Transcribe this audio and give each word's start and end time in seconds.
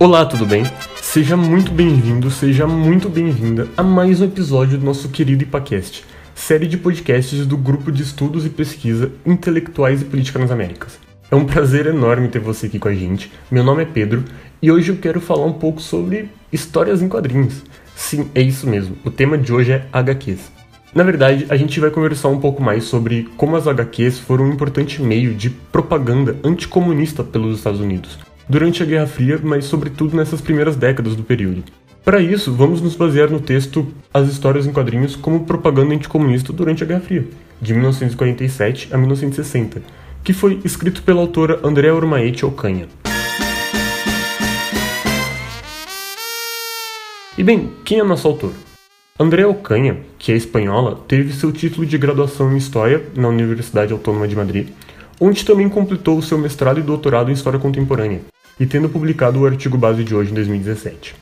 Olá, 0.00 0.24
tudo 0.24 0.46
bem? 0.46 0.62
Seja 1.02 1.36
muito 1.36 1.72
bem-vindo, 1.72 2.30
seja 2.30 2.68
muito 2.68 3.08
bem-vinda 3.08 3.66
a 3.76 3.82
mais 3.82 4.20
um 4.20 4.26
episódio 4.26 4.78
do 4.78 4.86
nosso 4.86 5.08
querido 5.08 5.42
IPACast, 5.42 6.04
série 6.36 6.68
de 6.68 6.76
podcasts 6.76 7.44
do 7.44 7.56
Grupo 7.56 7.90
de 7.90 8.04
Estudos 8.04 8.46
e 8.46 8.48
Pesquisa 8.48 9.10
Intelectuais 9.26 10.00
e 10.00 10.04
Política 10.04 10.38
nas 10.38 10.52
Américas. 10.52 11.00
É 11.28 11.34
um 11.34 11.44
prazer 11.44 11.86
enorme 11.86 12.28
ter 12.28 12.38
você 12.38 12.66
aqui 12.66 12.78
com 12.78 12.86
a 12.86 12.94
gente. 12.94 13.28
Meu 13.50 13.64
nome 13.64 13.82
é 13.82 13.86
Pedro 13.86 14.22
e 14.62 14.70
hoje 14.70 14.92
eu 14.92 14.98
quero 14.98 15.20
falar 15.20 15.46
um 15.46 15.54
pouco 15.54 15.82
sobre 15.82 16.30
histórias 16.52 17.02
em 17.02 17.08
quadrinhos. 17.08 17.64
Sim, 17.96 18.30
é 18.36 18.40
isso 18.40 18.68
mesmo. 18.68 18.96
O 19.04 19.10
tema 19.10 19.36
de 19.36 19.52
hoje 19.52 19.72
é 19.72 19.86
HQs. 19.92 20.52
Na 20.94 21.02
verdade, 21.02 21.44
a 21.48 21.56
gente 21.56 21.80
vai 21.80 21.90
conversar 21.90 22.28
um 22.28 22.38
pouco 22.38 22.62
mais 22.62 22.84
sobre 22.84 23.28
como 23.36 23.56
as 23.56 23.66
HQs 23.66 24.20
foram 24.20 24.44
um 24.44 24.52
importante 24.52 25.02
meio 25.02 25.34
de 25.34 25.50
propaganda 25.50 26.36
anticomunista 26.44 27.24
pelos 27.24 27.58
Estados 27.58 27.80
Unidos, 27.80 28.16
durante 28.48 28.82
a 28.82 28.86
Guerra 28.86 29.06
Fria, 29.06 29.38
mas 29.42 29.66
sobretudo 29.66 30.16
nessas 30.16 30.40
primeiras 30.40 30.76
décadas 30.76 31.14
do 31.14 31.22
período. 31.22 31.64
Para 32.04 32.20
isso, 32.20 32.52
vamos 32.54 32.80
nos 32.80 32.96
basear 32.96 33.30
no 33.30 33.40
texto 33.40 33.86
As 34.14 34.28
Histórias 34.28 34.66
em 34.66 34.72
Quadrinhos 34.72 35.14
como 35.14 35.44
Propaganda 35.44 35.94
Anticomunista 35.94 36.52
durante 36.52 36.82
a 36.82 36.86
Guerra 36.86 37.00
Fria, 37.00 37.26
de 37.60 37.74
1947 37.74 38.88
a 38.92 38.96
1960, 38.96 39.82
que 40.24 40.32
foi 40.32 40.60
escrito 40.64 41.02
pela 41.02 41.20
autora 41.20 41.60
Andrea 41.62 41.94
Ormaete 41.94 42.46
Ocanha. 42.46 42.88
E 47.36 47.42
bem, 47.42 47.70
quem 47.84 48.00
é 48.00 48.02
nosso 48.02 48.26
autor? 48.26 48.52
Andrea 49.20 49.48
Ocanha, 49.48 49.98
que 50.18 50.32
é 50.32 50.36
espanhola, 50.36 50.98
teve 51.06 51.32
seu 51.32 51.52
título 51.52 51.84
de 51.84 51.98
graduação 51.98 52.52
em 52.52 52.56
História 52.56 53.02
na 53.14 53.28
Universidade 53.28 53.92
Autônoma 53.92 54.26
de 54.26 54.34
Madrid, 54.34 54.68
onde 55.20 55.44
também 55.44 55.68
completou 55.68 56.16
o 56.16 56.22
seu 56.22 56.38
mestrado 56.38 56.80
e 56.80 56.82
doutorado 56.82 57.30
em 57.30 57.34
História 57.34 57.58
Contemporânea, 57.58 58.22
e 58.58 58.66
tendo 58.66 58.88
publicado 58.88 59.40
o 59.40 59.46
artigo 59.46 59.78
base 59.78 60.04
de 60.04 60.14
hoje 60.14 60.30
em 60.30 60.34
2017. 60.34 61.14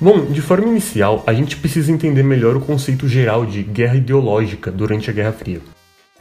Bom, 0.00 0.24
de 0.26 0.40
forma 0.40 0.66
inicial, 0.68 1.22
a 1.26 1.32
gente 1.32 1.56
precisa 1.56 1.92
entender 1.92 2.22
melhor 2.22 2.56
o 2.56 2.60
conceito 2.60 3.06
geral 3.06 3.44
de 3.44 3.62
guerra 3.62 3.96
ideológica 3.96 4.70
durante 4.70 5.10
a 5.10 5.12
Guerra 5.12 5.32
Fria. 5.32 5.60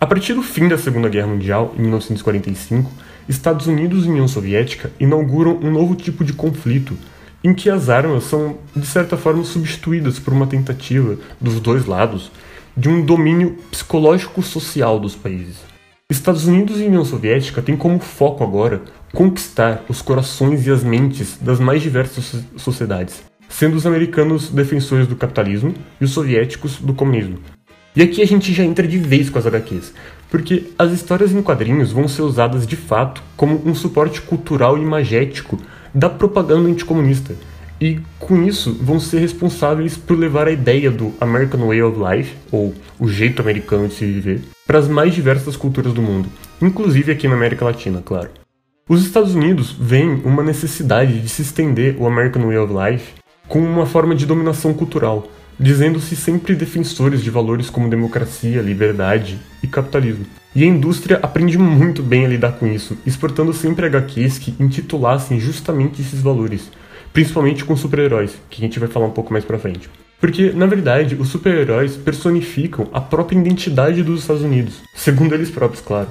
A 0.02 0.06
partir 0.06 0.34
do 0.34 0.42
fim 0.42 0.68
da 0.68 0.78
Segunda 0.78 1.10
Guerra 1.10 1.28
Mundial, 1.28 1.74
em 1.78 1.82
1945, 1.84 2.92
Estados 3.28 3.68
Unidos 3.68 4.06
e 4.06 4.10
União 4.10 4.28
Soviética 4.28 4.92
inauguram 5.00 5.58
um 5.62 5.72
novo 5.72 5.96
tipo 5.96 6.24
de 6.24 6.34
conflito 6.34 6.98
em 7.44 7.54
que 7.54 7.70
as 7.70 7.90
armas 7.90 8.26
são, 8.26 8.58
de 8.76 8.86
certa 8.86 9.16
forma, 9.16 9.44
substituídas 9.44 10.20
por 10.20 10.34
uma 10.34 10.48
tentativa 10.48 11.18
dos 11.40 11.60
dois 11.60 11.86
lados 11.86 12.32
de 12.76 12.90
um 12.90 13.04
domínio 13.04 13.58
psicológico-social 13.72 15.00
dos 15.00 15.16
países. 15.16 15.58
Estados 16.10 16.46
Unidos 16.46 16.80
e 16.80 16.86
União 16.86 17.06
Soviética 17.06 17.62
têm 17.62 17.78
como 17.78 18.00
foco 18.00 18.44
agora 18.44 18.82
conquistar 19.14 19.84
os 19.90 20.02
corações 20.02 20.66
e 20.66 20.72
as 20.72 20.84
mentes 20.84 21.38
das 21.42 21.60
mais 21.60 21.82
diversas 21.82 22.44
sociedades, 22.58 23.24
sendo 23.48 23.76
os 23.76 23.86
americanos 23.86 24.50
defensores 24.50 25.08
do 25.08 25.16
capitalismo 25.16 25.74
e 26.00 26.06
os 26.06 26.12
soviéticos 26.12 26.78
do 26.78 26.94
comunismo. 26.94 27.40
E 27.96 28.02
aqui 28.02 28.22
a 28.22 28.28
gente 28.28 28.54
já 28.54 28.64
entra 28.64 28.88
de 28.88 28.98
vez 28.98 29.30
com 29.30 29.40
as 29.40 29.48
HQs, 29.48 29.94
porque 30.30 30.72
as 30.78 30.92
histórias 30.92 31.32
em 31.32 31.42
quadrinhos 31.42 31.92
vão 31.92 32.08
ser 32.08 32.22
usadas 32.22 32.68
de 32.68 32.76
fato 32.76 33.24
como 33.36 33.62
um 33.66 33.74
suporte 33.74 34.22
cultural 34.22 34.78
e 34.78 34.82
imagético 34.82 35.60
da 35.94 36.10
propaganda 36.10 36.70
anticomunista. 36.70 37.34
E 37.82 38.00
com 38.20 38.44
isso 38.44 38.78
vão 38.82 39.00
ser 39.00 39.20
responsáveis 39.20 39.98
por 39.98 40.18
levar 40.18 40.48
a 40.48 40.52
ideia 40.52 40.92
do 40.92 41.14
American 41.20 41.66
Way 41.66 41.82
of 41.82 41.98
Life, 42.00 42.36
ou 42.52 42.76
o 43.00 43.08
jeito 43.08 43.42
americano 43.42 43.88
de 43.88 43.96
se 43.96 44.06
viver, 44.06 44.42
para 44.68 44.80
as 44.80 44.88
mais 44.88 45.16
diversas 45.16 45.56
culturas 45.56 45.94
do 45.94 46.02
mundo, 46.02 46.30
inclusive 46.62 47.12
aqui 47.12 47.28
na 47.28 47.36
América 47.36 47.66
Latina, 47.66 48.02
claro. 48.06 48.30
Os 48.90 49.06
Estados 49.06 49.36
Unidos 49.36 49.72
veem 49.80 50.20
uma 50.26 50.42
necessidade 50.42 51.20
de 51.20 51.30
se 51.30 51.44
estender 51.44 51.96
o 52.00 52.08
American 52.08 52.48
Way 52.48 52.58
of 52.58 52.74
Life 52.74 53.14
como 53.48 53.68
uma 53.68 53.86
forma 53.86 54.16
de 54.16 54.26
dominação 54.26 54.74
cultural, 54.74 55.30
dizendo-se 55.60 56.16
sempre 56.16 56.56
defensores 56.56 57.22
de 57.22 57.30
valores 57.30 57.70
como 57.70 57.88
democracia, 57.88 58.64
liberdade 58.64 59.38
e 59.62 59.68
capitalismo. 59.68 60.26
E 60.56 60.64
a 60.64 60.66
indústria 60.66 61.20
aprende 61.22 61.56
muito 61.56 62.02
bem 62.02 62.26
a 62.26 62.30
lidar 62.30 62.54
com 62.54 62.66
isso, 62.66 62.98
exportando 63.06 63.54
sempre 63.54 63.86
HQs 63.86 64.40
que 64.40 64.56
intitulassem 64.60 65.40
justamente 65.40 66.02
esses 66.02 66.20
valores, 66.20 66.72
principalmente 67.14 67.64
com 67.64 67.78
super-heróis, 67.78 68.40
que 68.50 68.60
a 68.60 68.66
gente 68.66 68.80
vai 68.80 68.90
falar 68.90 69.06
um 69.06 69.12
pouco 69.12 69.32
mais 69.32 69.46
pra 69.46 69.60
frente. 69.60 69.88
Porque, 70.20 70.52
na 70.52 70.66
verdade, 70.66 71.14
os 71.14 71.30
super-heróis 71.30 71.96
personificam 71.96 72.88
a 72.92 73.00
própria 73.00 73.38
identidade 73.38 74.02
dos 74.02 74.22
Estados 74.22 74.42
Unidos, 74.42 74.82
segundo 74.96 75.36
eles 75.36 75.52
próprios, 75.52 75.80
claro. 75.86 76.08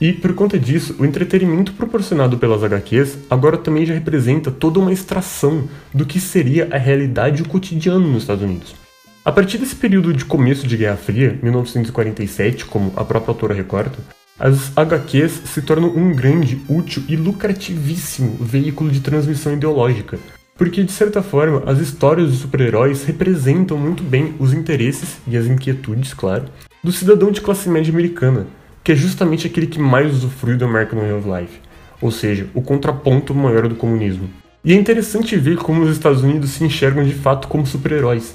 E 0.00 0.14
por 0.14 0.34
conta 0.34 0.58
disso, 0.58 0.96
o 0.98 1.04
entretenimento 1.04 1.74
proporcionado 1.74 2.38
pelas 2.38 2.64
HQs 2.64 3.18
agora 3.28 3.58
também 3.58 3.84
já 3.84 3.92
representa 3.92 4.50
toda 4.50 4.78
uma 4.78 4.92
extração 4.92 5.68
do 5.92 6.06
que 6.06 6.18
seria 6.18 6.68
a 6.70 6.78
realidade 6.78 7.40
e 7.40 7.42
o 7.42 7.48
cotidiano 7.48 8.08
nos 8.08 8.22
Estados 8.22 8.42
Unidos. 8.42 8.74
A 9.22 9.30
partir 9.30 9.58
desse 9.58 9.76
período 9.76 10.14
de 10.14 10.24
começo 10.24 10.66
de 10.66 10.78
Guerra 10.78 10.96
Fria, 10.96 11.38
1947, 11.42 12.64
como 12.64 12.90
a 12.96 13.04
própria 13.04 13.32
autora 13.32 13.54
recorda, 13.54 13.98
as 14.38 14.72
HQs 14.74 15.42
se 15.44 15.60
tornam 15.60 15.94
um 15.94 16.14
grande, 16.14 16.58
útil 16.66 17.02
e 17.06 17.14
lucrativíssimo 17.14 18.38
veículo 18.40 18.90
de 18.90 19.00
transmissão 19.00 19.52
ideológica, 19.52 20.18
porque 20.56 20.82
de 20.82 20.92
certa 20.92 21.22
forma 21.22 21.62
as 21.66 21.78
histórias 21.78 22.32
de 22.32 22.38
super-heróis 22.38 23.04
representam 23.04 23.76
muito 23.76 24.02
bem 24.02 24.34
os 24.38 24.54
interesses 24.54 25.18
e 25.28 25.36
as 25.36 25.44
inquietudes, 25.44 26.14
claro, 26.14 26.46
do 26.82 26.90
cidadão 26.90 27.30
de 27.30 27.42
classe 27.42 27.68
média 27.68 27.92
americana, 27.92 28.46
que 28.82 28.92
é 28.92 28.94
justamente 28.94 29.46
aquele 29.46 29.66
que 29.66 29.78
mais 29.78 30.12
usufrui 30.12 30.56
do 30.56 30.64
American 30.64 31.00
Way 31.00 31.12
of 31.12 31.28
Life, 31.28 31.60
ou 32.00 32.10
seja, 32.10 32.48
o 32.54 32.62
contraponto 32.62 33.34
maior 33.34 33.68
do 33.68 33.74
comunismo. 33.74 34.28
E 34.64 34.72
é 34.72 34.76
interessante 34.76 35.36
ver 35.36 35.56
como 35.56 35.82
os 35.82 35.90
Estados 35.90 36.22
Unidos 36.22 36.50
se 36.50 36.64
enxergam 36.64 37.04
de 37.04 37.14
fato 37.14 37.48
como 37.48 37.66
super-heróis 37.66 38.34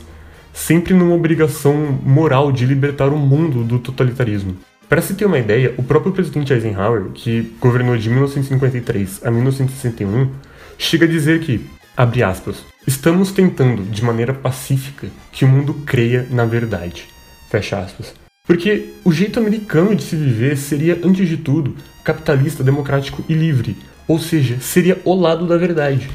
sempre 0.55 0.93
numa 0.93 1.13
obrigação 1.13 1.99
moral 2.01 2.49
de 2.49 2.65
libertar 2.65 3.09
o 3.09 3.17
mundo 3.17 3.61
do 3.63 3.77
totalitarismo. 3.77 4.55
Para 4.87 5.01
se 5.01 5.13
ter 5.13 5.25
uma 5.25 5.37
ideia, 5.37 5.75
o 5.77 5.83
próprio 5.83 6.13
presidente 6.13 6.53
Eisenhower, 6.53 7.09
que 7.13 7.53
governou 7.59 7.97
de 7.97 8.09
1953 8.09 9.21
a 9.25 9.29
1961, 9.29 10.29
chega 10.77 11.05
a 11.05 11.09
dizer 11.09 11.41
que, 11.41 11.65
abre 11.97 12.23
aspas, 12.23 12.63
estamos 12.87 13.31
tentando, 13.31 13.83
de 13.83 14.03
maneira 14.03 14.33
pacífica, 14.33 15.07
que 15.31 15.43
o 15.43 15.47
mundo 15.47 15.73
creia 15.85 16.25
na 16.31 16.45
verdade. 16.45 17.05
Fecha 17.49 17.79
aspas. 17.79 18.24
Porque 18.45 18.93
o 19.03 19.11
jeito 19.11 19.39
americano 19.39 19.95
de 19.95 20.03
se 20.03 20.15
viver 20.15 20.57
seria, 20.57 20.99
antes 21.03 21.27
de 21.27 21.37
tudo, 21.37 21.75
capitalista, 22.03 22.63
democrático 22.63 23.23
e 23.27 23.33
livre, 23.33 23.75
ou 24.07 24.19
seja, 24.19 24.59
seria 24.59 25.01
o 25.03 25.15
lado 25.15 25.47
da 25.47 25.57
verdade. 25.57 26.09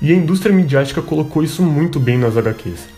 E 0.00 0.12
a 0.12 0.14
indústria 0.14 0.54
midiática 0.54 1.00
colocou 1.00 1.42
isso 1.42 1.62
muito 1.62 1.98
bem 1.98 2.18
nas 2.18 2.36
HQs. 2.36 2.88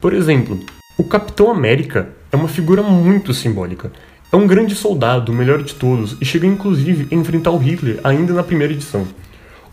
Por 0.00 0.12
exemplo, 0.12 0.58
o 0.98 1.04
Capitão 1.04 1.50
América 1.50 2.08
é 2.32 2.36
uma 2.36 2.48
figura 2.48 2.82
muito 2.82 3.32
simbólica. 3.32 3.92
É 4.32 4.36
um 4.36 4.46
grande 4.46 4.74
soldado, 4.74 5.30
o 5.30 5.34
melhor 5.34 5.62
de 5.62 5.74
todos, 5.74 6.16
e 6.20 6.24
chega 6.24 6.46
inclusive 6.46 7.06
a 7.10 7.14
enfrentar 7.14 7.52
o 7.52 7.58
Hitler 7.58 8.00
ainda 8.02 8.32
na 8.32 8.42
primeira 8.42 8.72
edição. 8.72 9.06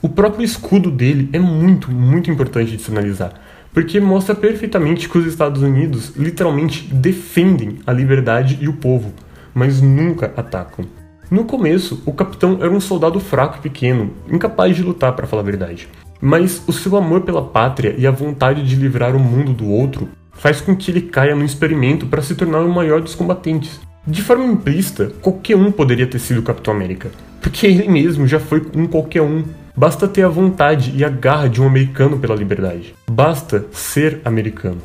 O 0.02 0.10
próprio 0.10 0.44
escudo 0.46 0.92
dele 0.92 1.30
é 1.34 1.40
muito, 1.40 1.90
muito 1.90 2.30
importante 2.30 2.76
de 2.76 2.84
se 2.84 2.92
analisar, 2.92 3.34
porque 3.74 4.00
mostra 4.00 4.36
perfeitamente 4.36 5.10
que 5.10 5.18
os 5.18 5.26
Estados 5.26 5.62
Unidos 5.62 6.14
literalmente 6.16 6.88
defendem 6.94 7.80
a 7.86 7.92
liberdade 7.92 8.58
e 8.62 8.68
o 8.68 8.74
povo, 8.74 9.14
mas 9.54 9.82
nunca 9.82 10.32
atacam. 10.38 10.86
No 11.32 11.46
começo, 11.46 12.04
o 12.06 12.14
capitão 12.14 12.60
era 12.62 12.70
um 12.70 12.80
soldado 12.80 13.20
fraco 13.20 13.58
e 13.58 13.62
pequeno, 13.62 14.12
incapaz 14.32 14.76
de 14.76 14.84
lutar, 14.84 15.14
para 15.14 15.26
falar 15.26 15.42
a 15.42 15.46
verdade. 15.46 15.88
Mas 16.22 16.62
o 16.68 16.72
seu 16.72 16.96
amor 16.96 17.22
pela 17.22 17.44
pátria 17.44 17.96
e 17.98 18.06
a 18.06 18.12
vontade 18.12 18.64
de 18.64 18.76
livrar 18.76 19.16
o 19.16 19.20
mundo 19.20 19.52
do 19.52 19.68
outro 19.68 20.08
faz 20.32 20.62
com 20.62 20.76
que 20.76 20.92
ele 20.92 21.02
caia 21.02 21.36
no 21.36 21.44
experimento 21.44 22.06
para 22.06 22.22
se 22.22 22.36
tornar 22.36 22.60
o 22.60 22.72
maior 22.72 23.02
dos 23.02 23.16
combatentes. 23.16 23.80
De 24.06 24.22
forma 24.22 24.46
implícita, 24.46 25.12
qualquer 25.22 25.56
um 25.56 25.72
poderia 25.72 26.06
ter 26.06 26.20
sido 26.20 26.40
o 26.40 26.44
Capitão 26.44 26.74
América, 26.74 27.10
porque 27.42 27.66
ele 27.66 27.88
mesmo 27.88 28.28
já 28.28 28.40
foi 28.40 28.62
um 28.76 28.86
qualquer 28.86 29.22
um. 29.22 29.44
Basta 29.76 30.08
ter 30.08 30.22
a 30.22 30.30
vontade 30.30 30.94
e 30.96 31.04
a 31.04 31.10
garra 31.10 31.50
de 31.50 31.60
um 31.60 31.66
americano 31.66 32.20
pela 32.20 32.36
liberdade. 32.36 32.94
Basta 33.10 33.66
ser 33.72 34.22
americano. 34.24 34.78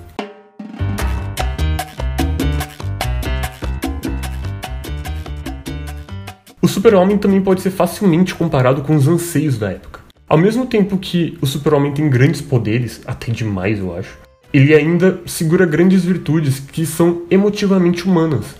O 6.62 6.66
Super-Homem 6.66 7.18
também 7.18 7.42
pode 7.42 7.60
ser 7.60 7.70
facilmente 7.70 8.34
comparado 8.34 8.80
com 8.80 8.96
os 8.96 9.06
anseios 9.06 9.58
da 9.58 9.70
época. 9.70 10.00
Ao 10.26 10.38
mesmo 10.38 10.64
tempo 10.64 10.96
que 10.96 11.36
o 11.42 11.46
super-homem 11.46 11.92
tem 11.92 12.08
grandes 12.08 12.40
poderes, 12.40 13.02
até 13.06 13.30
demais 13.30 13.78
eu 13.78 13.94
acho, 13.94 14.18
ele 14.52 14.74
ainda 14.74 15.20
segura 15.26 15.66
grandes 15.66 16.04
virtudes 16.04 16.60
que 16.60 16.86
são 16.86 17.22
emotivamente 17.30 18.06
humanas. 18.06 18.54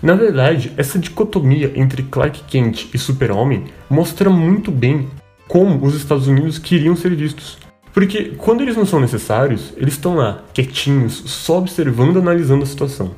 Na 0.00 0.14
verdade, 0.14 0.72
essa 0.76 0.98
dicotomia 0.98 1.72
entre 1.76 2.02
Clark 2.02 2.42
Kent 2.44 2.88
e 2.92 2.98
super-homem 2.98 3.64
mostra 3.88 4.28
muito 4.28 4.72
bem 4.72 5.08
como 5.52 5.84
os 5.84 5.94
Estados 5.94 6.28
Unidos 6.28 6.58
queriam 6.58 6.96
ser 6.96 7.14
vistos. 7.14 7.58
Porque 7.92 8.32
quando 8.38 8.62
eles 8.62 8.74
não 8.74 8.86
são 8.86 8.98
necessários, 8.98 9.74
eles 9.76 9.92
estão 9.92 10.14
lá, 10.14 10.42
quietinhos, 10.54 11.12
só 11.26 11.58
observando 11.58 12.16
e 12.16 12.20
analisando 12.20 12.62
a 12.62 12.66
situação. 12.66 13.10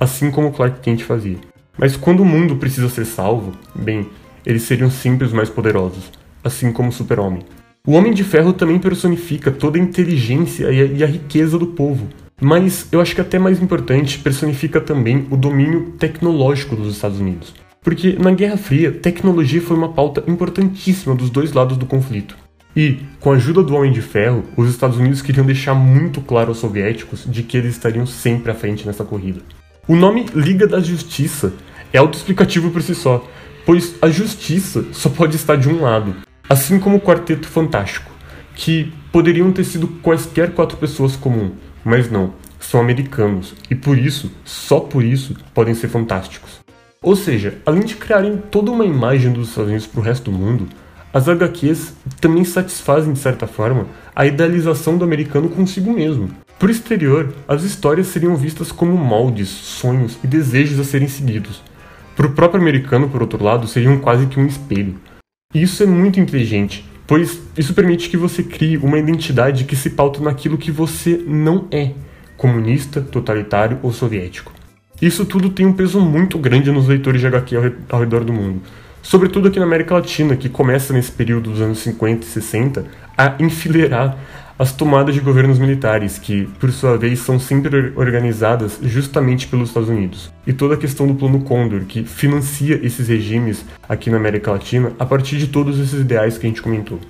Assim 0.00 0.30
como 0.30 0.52
Clark 0.52 0.80
Kent 0.80 1.02
fazia. 1.02 1.36
Mas 1.76 1.94
quando 1.94 2.20
o 2.20 2.24
mundo 2.24 2.56
precisa 2.56 2.88
ser 2.88 3.04
salvo, 3.04 3.52
bem, 3.74 4.08
eles 4.46 4.62
seriam 4.62 4.90
sempre 4.90 5.26
os 5.26 5.34
mais 5.34 5.50
poderosos 5.50 6.10
assim 6.42 6.72
como 6.72 6.88
o 6.88 6.92
Super-Homem. 6.92 7.42
O 7.86 7.92
Homem 7.92 8.14
de 8.14 8.24
Ferro 8.24 8.54
também 8.54 8.78
personifica 8.78 9.50
toda 9.50 9.78
a 9.78 9.82
inteligência 9.82 10.72
e 10.72 10.80
a, 10.80 10.84
e 10.84 11.04
a 11.04 11.06
riqueza 11.06 11.58
do 11.58 11.66
povo. 11.66 12.08
Mas 12.40 12.88
eu 12.90 13.02
acho 13.02 13.14
que 13.14 13.20
até 13.20 13.38
mais 13.38 13.60
importante, 13.62 14.18
personifica 14.18 14.80
também 14.80 15.26
o 15.30 15.36
domínio 15.36 15.92
tecnológico 15.98 16.74
dos 16.74 16.94
Estados 16.94 17.20
Unidos. 17.20 17.54
Porque 17.82 18.16
na 18.18 18.30
Guerra 18.30 18.56
Fria, 18.56 18.92
tecnologia 18.92 19.60
foi 19.60 19.76
uma 19.76 19.92
pauta 19.92 20.22
importantíssima 20.28 21.14
dos 21.14 21.30
dois 21.30 21.52
lados 21.52 21.76
do 21.76 21.84
conflito. 21.84 22.36
E, 22.74 22.98
com 23.20 23.32
a 23.32 23.34
ajuda 23.34 23.62
do 23.62 23.74
Homem 23.74 23.92
de 23.92 24.00
Ferro, 24.00 24.44
os 24.56 24.70
Estados 24.70 24.96
Unidos 24.96 25.20
queriam 25.20 25.44
deixar 25.44 25.74
muito 25.74 26.20
claro 26.20 26.50
aos 26.50 26.58
soviéticos 26.58 27.24
de 27.26 27.42
que 27.42 27.56
eles 27.56 27.72
estariam 27.74 28.06
sempre 28.06 28.50
à 28.50 28.54
frente 28.54 28.86
nessa 28.86 29.04
corrida. 29.04 29.40
O 29.86 29.96
nome 29.96 30.26
Liga 30.34 30.66
da 30.66 30.80
Justiça 30.80 31.52
é 31.92 31.98
autoexplicativo 31.98 32.70
por 32.70 32.80
si 32.80 32.94
só, 32.94 33.26
pois 33.66 33.96
a 34.00 34.08
justiça 34.08 34.84
só 34.92 35.10
pode 35.10 35.36
estar 35.36 35.56
de 35.56 35.68
um 35.68 35.82
lado, 35.82 36.14
assim 36.48 36.78
como 36.78 36.96
o 36.96 37.00
Quarteto 37.00 37.48
Fantástico, 37.48 38.10
que 38.54 38.92
poderiam 39.10 39.52
ter 39.52 39.64
sido 39.64 39.88
quaisquer 39.88 40.52
quatro 40.52 40.78
pessoas 40.78 41.16
comum, 41.16 41.52
mas 41.84 42.10
não, 42.10 42.32
são 42.60 42.80
americanos 42.80 43.54
e 43.68 43.74
por 43.74 43.98
isso, 43.98 44.30
só 44.44 44.80
por 44.80 45.04
isso, 45.04 45.36
podem 45.52 45.74
ser 45.74 45.88
fantásticos. 45.88 46.61
Ou 47.02 47.16
seja, 47.16 47.58
além 47.66 47.82
de 47.82 47.96
criarem 47.96 48.40
toda 48.50 48.70
uma 48.70 48.84
imagem 48.84 49.32
dos 49.32 49.48
Estados 49.48 49.70
Unidos 49.70 49.86
para 49.88 50.00
o 50.00 50.04
resto 50.04 50.30
do 50.30 50.38
mundo, 50.38 50.68
as 51.12 51.28
HQs 51.28 51.94
também 52.20 52.44
satisfazem, 52.44 53.12
de 53.12 53.18
certa 53.18 53.46
forma, 53.46 53.86
a 54.14 54.24
idealização 54.24 54.96
do 54.96 55.04
americano 55.04 55.48
consigo 55.48 55.92
mesmo. 55.92 56.30
Por 56.60 56.70
exterior, 56.70 57.34
as 57.48 57.64
histórias 57.64 58.06
seriam 58.06 58.36
vistas 58.36 58.70
como 58.70 58.96
moldes, 58.96 59.48
sonhos 59.48 60.16
e 60.22 60.28
desejos 60.28 60.78
a 60.78 60.84
serem 60.84 61.08
seguidos. 61.08 61.60
Para 62.14 62.26
o 62.26 62.32
próprio 62.32 62.60
americano, 62.60 63.08
por 63.08 63.20
outro 63.20 63.42
lado, 63.42 63.66
seriam 63.66 63.98
quase 63.98 64.26
que 64.26 64.38
um 64.38 64.46
espelho. 64.46 64.94
E 65.52 65.60
isso 65.60 65.82
é 65.82 65.86
muito 65.86 66.20
inteligente, 66.20 66.88
pois 67.04 67.42
isso 67.58 67.74
permite 67.74 68.08
que 68.08 68.16
você 68.16 68.44
crie 68.44 68.78
uma 68.78 68.98
identidade 68.98 69.64
que 69.64 69.74
se 69.74 69.90
pauta 69.90 70.20
naquilo 70.20 70.56
que 70.56 70.70
você 70.70 71.22
não 71.26 71.66
é, 71.70 71.90
comunista, 72.36 73.00
totalitário 73.00 73.80
ou 73.82 73.92
soviético. 73.92 74.52
Isso 75.02 75.24
tudo 75.24 75.50
tem 75.50 75.66
um 75.66 75.72
peso 75.72 75.98
muito 75.98 76.38
grande 76.38 76.70
nos 76.70 76.86
leitores 76.86 77.20
de 77.20 77.26
HQ 77.26 77.56
ao 77.90 77.98
redor 77.98 78.22
do 78.22 78.32
mundo. 78.32 78.62
Sobretudo 79.02 79.48
aqui 79.48 79.58
na 79.58 79.64
América 79.64 79.94
Latina, 79.94 80.36
que 80.36 80.48
começa 80.48 80.92
nesse 80.92 81.10
período 81.10 81.50
dos 81.50 81.60
anos 81.60 81.80
50 81.80 82.24
e 82.24 82.28
60 82.28 82.84
a 83.18 83.34
enfileirar 83.40 84.16
as 84.56 84.70
tomadas 84.70 85.12
de 85.12 85.20
governos 85.20 85.58
militares, 85.58 86.20
que, 86.20 86.48
por 86.60 86.70
sua 86.70 86.96
vez, 86.96 87.18
são 87.18 87.40
sempre 87.40 87.92
organizadas 87.96 88.78
justamente 88.80 89.48
pelos 89.48 89.70
Estados 89.70 89.88
Unidos. 89.88 90.32
E 90.46 90.52
toda 90.52 90.74
a 90.74 90.78
questão 90.78 91.08
do 91.08 91.16
Plano 91.16 91.40
Condor, 91.40 91.80
que 91.80 92.04
financia 92.04 92.78
esses 92.80 93.08
regimes 93.08 93.64
aqui 93.88 94.08
na 94.08 94.18
América 94.18 94.52
Latina 94.52 94.92
a 95.00 95.04
partir 95.04 95.36
de 95.36 95.48
todos 95.48 95.80
esses 95.80 96.00
ideais 96.00 96.38
que 96.38 96.46
a 96.46 96.48
gente 96.48 96.62
comentou. 96.62 97.00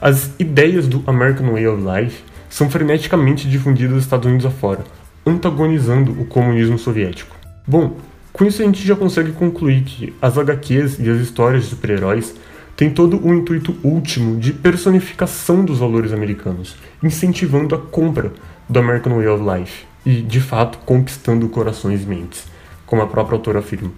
As 0.00 0.30
ideias 0.38 0.88
do 0.88 1.04
American 1.06 1.52
Way 1.52 1.66
of 1.66 1.82
Life 1.82 2.22
são 2.48 2.70
freneticamente 2.70 3.46
difundidas 3.46 3.92
nos 3.92 4.04
Estados 4.04 4.26
Unidos 4.26 4.46
afora, 4.46 4.84
antagonizando 5.26 6.12
o 6.12 6.24
comunismo 6.24 6.78
soviético. 6.78 7.41
Bom, 7.66 7.96
com 8.32 8.44
isso 8.44 8.60
a 8.60 8.64
gente 8.64 8.84
já 8.84 8.96
consegue 8.96 9.30
concluir 9.30 9.82
que 9.82 10.12
as 10.20 10.36
HQs 10.36 10.98
e 10.98 11.08
as 11.08 11.20
histórias 11.20 11.62
de 11.62 11.70
super-heróis 11.70 12.34
têm 12.76 12.90
todo 12.90 13.24
o 13.24 13.32
intuito 13.32 13.76
último 13.84 14.36
de 14.36 14.52
personificação 14.52 15.64
dos 15.64 15.78
valores 15.78 16.12
americanos, 16.12 16.76
incentivando 17.00 17.74
a 17.76 17.78
compra 17.78 18.32
do 18.68 18.78
American 18.80 19.14
Way 19.14 19.28
of 19.28 19.44
Life 19.44 19.84
e, 20.04 20.22
de 20.22 20.40
fato, 20.40 20.78
conquistando 20.78 21.48
corações 21.48 22.02
e 22.02 22.06
mentes, 22.06 22.46
como 22.84 23.00
a 23.00 23.06
própria 23.06 23.36
autora 23.36 23.60
afirma. 23.60 23.92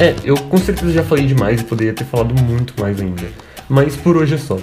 É, 0.00 0.14
eu 0.24 0.36
com 0.36 0.56
certeza 0.56 0.92
já 0.92 1.02
falei 1.02 1.26
demais 1.26 1.60
e 1.60 1.64
poderia 1.64 1.92
ter 1.92 2.04
falado 2.04 2.34
muito 2.42 2.72
mais 2.80 3.00
ainda, 3.02 3.28
mas 3.68 3.96
por 3.96 4.16
hoje 4.16 4.34
é 4.34 4.38
só. 4.38 4.58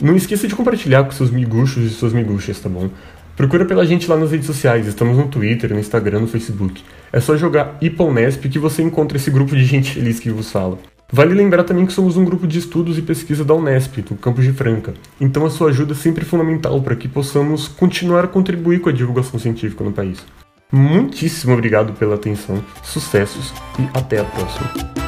Não 0.00 0.14
esqueça 0.14 0.46
de 0.46 0.54
compartilhar 0.54 1.04
com 1.04 1.10
seus 1.10 1.30
miguxos 1.30 1.84
e 1.84 1.90
suas 1.90 2.12
miguxas, 2.12 2.60
tá 2.60 2.68
bom? 2.68 2.90
Procura 3.36 3.66
pela 3.66 3.84
gente 3.84 4.08
lá 4.08 4.16
nas 4.16 4.30
redes 4.30 4.46
sociais, 4.46 4.86
estamos 4.86 5.18
no 5.18 5.28
Twitter, 5.28 5.72
no 5.74 5.78
Instagram, 5.78 6.20
no 6.20 6.26
Facebook. 6.26 6.82
É 7.12 7.20
só 7.20 7.36
jogar 7.36 7.76
IPONESP 7.82 8.48
que 8.48 8.58
você 8.58 8.82
encontra 8.82 9.18
esse 9.18 9.30
grupo 9.30 9.54
de 9.54 9.62
gente 9.62 9.92
feliz 9.92 10.18
que 10.18 10.30
vos 10.30 10.50
fala. 10.50 10.78
Vale 11.12 11.34
lembrar 11.34 11.62
também 11.62 11.84
que 11.84 11.92
somos 11.92 12.16
um 12.16 12.24
grupo 12.24 12.46
de 12.46 12.58
estudos 12.58 12.96
e 12.96 13.02
pesquisa 13.02 13.44
da 13.44 13.54
Unesp, 13.54 13.98
do 13.98 14.16
campus 14.16 14.42
de 14.42 14.52
Franca. 14.52 14.94
Então 15.20 15.44
a 15.44 15.50
sua 15.50 15.68
ajuda 15.68 15.92
é 15.92 15.96
sempre 15.96 16.24
fundamental 16.24 16.80
para 16.80 16.96
que 16.96 17.06
possamos 17.06 17.68
continuar 17.68 18.24
a 18.24 18.28
contribuir 18.28 18.80
com 18.80 18.88
a 18.88 18.92
divulgação 18.92 19.38
científica 19.38 19.84
no 19.84 19.92
país. 19.92 20.24
Muitíssimo 20.72 21.52
obrigado 21.52 21.92
pela 21.92 22.16
atenção, 22.16 22.64
sucessos 22.82 23.52
e 23.78 23.86
até 23.96 24.18
a 24.18 24.24
próxima. 24.24 25.05